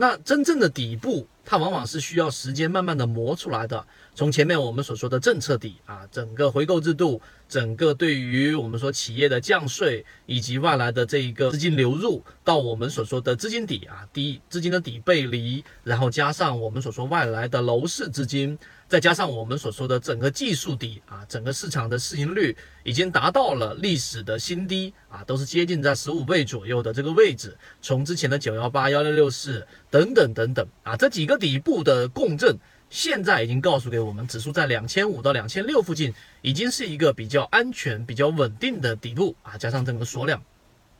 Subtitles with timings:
[0.00, 3.84] 那真正的底部，它往往是需要时间慢慢的磨出来的。
[4.14, 18.56] 从前面我们所说的政策底啊，整个回购制度，整个对于我们说企业的降税，以及外来的这一个资金流入，到我们所说的资金底啊，第一资金的底背离，然后加上我们所说外来的楼市资金。
[18.86, 27.56] 再加上我们所说的整个技术底啊，整个市场的市盈率已经达到了历史的新低啊，都是接近在十五倍左右的这个位置。
[27.80, 32.56] 从之前的九幺八、幺六六四等等等等啊，这几个底部的共振，
[32.90, 40.40] 现在已经告诉给我们，指数在两千五到两千六附近，已经是一个比较安全、比较稳定的底部啊，加上整个缩量。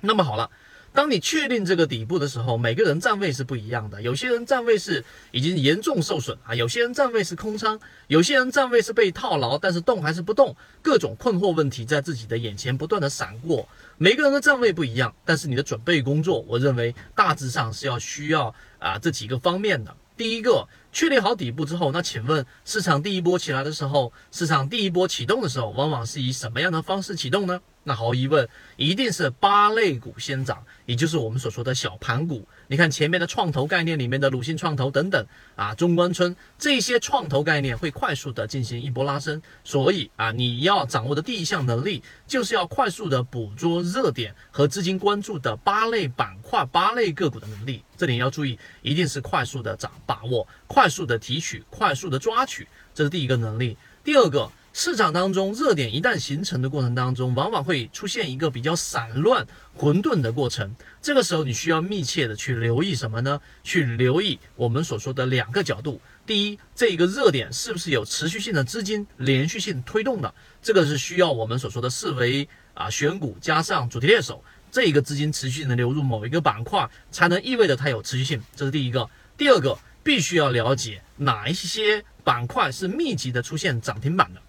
[0.00, 0.50] 那么好了。
[0.94, 4.02] 当你确定这个底部的时候，每个人站位是不一样的。
[4.02, 13.66] 有些人站位是已经严重受损啊，有些人站位是空仓，有些人站位是被套牢，但是动还是不动，各种困惑问题在自己的眼前不断的闪过。
[13.96, 19.96] 每个人的站位不一样，但是你的准备工作，我认为大致上是要需要啊这几个方面的。
[20.16, 27.60] 第一个，确立好底部之后，那请问市场第一波起来的时候，市场第一波启动的时候，往往是以什么样的方式启动呢？
[27.84, 32.46] 那毫无疑问，一定是八类股先涨，也就是我们所说的小盘股。
[32.68, 35.26] 你看前面的创投概念里面的鲁信创投等等
[35.56, 39.42] 啊，中关村这些创投概念会快速的进行一波拉升。
[39.64, 47.82] 所以啊，你要掌握的第一项能力，就是要快速的捕捉热点和资金关注的八类板块、八类个股的能力。
[47.96, 53.76] 这点要注意，一定是快速的掌把握，快快速的提取，快速的抓取，这是第一个能力。
[54.02, 54.50] 第二个。
[54.74, 60.74] 市场当中热点一旦形成的过程当中，往往会出现一个比较散乱、混沌的过程。
[61.02, 63.38] 这个时候，你需要密切的去留意什么呢？
[63.62, 70.34] 去留意我们所说的两个角度：第一，这一个热点是不是有持续性的资金连续性推动的？
[70.62, 78.42] 这个是需要我们所说的四维啊选股加上主题猎手，这一个资金持续性的流入某一个板块，才能意味着它有持续性。
[78.56, 79.06] 这是第一个。
[79.36, 84.40] 第二个，必须要了解哪一些板块是密集的出现涨停板的。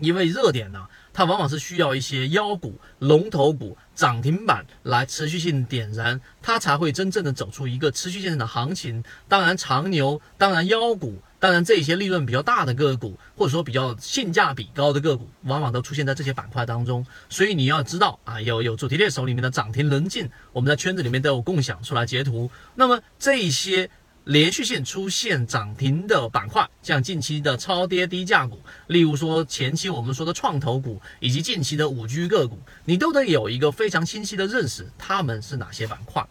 [0.00, 9.04] 因为热点呢，它往往是需要一些妖股、龙头股涨停板来持续性点燃，它才会真正的走出一个持续性的行情。
[9.28, 17.06] 当然长牛，当然妖股，当然这些利润比较大的个股，或者说比较性价比高的个股，往往都出现在这些板块当中。
[17.28, 22.50] 所以你要知道啊，有有主题猎手里面的涨停能进，我们在圈子里面都有共享出来截图。
[22.74, 23.88] 那么这些。
[24.24, 36.24] 连续性出现涨停的板块，像近期的超跌低价股，例如说前期我们说的创投股，以及近期的五 G 个股，你都得有一个非常清晰的认识，它们是哪些板块。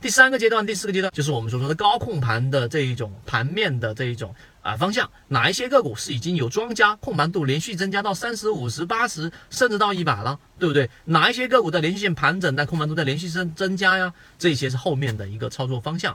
[0.00, 10.90] 第三个阶段，第四个阶段，就是我们所说的高控盘的这一种盘面的这一种啊方向，哪一些个股是已经有庄家控盘度连续增加到三十五十八十，甚至到一百了，对不对？
[11.06, 14.12] 哪一些个股的连续性盘整，但控盘度在连续增增加呀？
[14.38, 16.14] 这些是后面的一个操作方向。